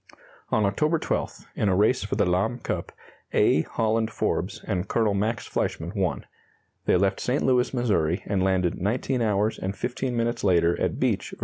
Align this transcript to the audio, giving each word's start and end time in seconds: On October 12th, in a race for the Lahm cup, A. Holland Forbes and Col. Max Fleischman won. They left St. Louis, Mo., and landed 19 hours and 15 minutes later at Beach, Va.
On 0.49 0.65
October 0.65 0.97
12th, 0.97 1.45
in 1.55 1.69
a 1.69 1.75
race 1.75 2.03
for 2.03 2.15
the 2.15 2.25
Lahm 2.25 2.63
cup, 2.63 2.91
A. 3.33 3.61
Holland 3.61 4.09
Forbes 4.09 4.59
and 4.65 4.87
Col. 4.87 5.13
Max 5.13 5.47
Fleischman 5.47 5.95
won. 5.95 6.25
They 6.85 6.97
left 6.97 7.19
St. 7.19 7.43
Louis, 7.43 7.71
Mo., 7.71 8.11
and 8.25 8.41
landed 8.41 8.81
19 8.81 9.21
hours 9.21 9.59
and 9.59 9.75
15 9.75 10.17
minutes 10.17 10.43
later 10.43 10.75
at 10.81 10.99
Beach, 10.99 11.35
Va. 11.37 11.37